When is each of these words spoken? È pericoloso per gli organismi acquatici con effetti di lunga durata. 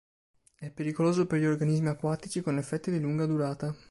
È 0.55 0.71
pericoloso 0.71 1.27
per 1.27 1.39
gli 1.39 1.45
organismi 1.45 1.89
acquatici 1.89 2.41
con 2.41 2.57
effetti 2.57 2.89
di 2.89 2.99
lunga 2.99 3.27
durata. 3.27 3.71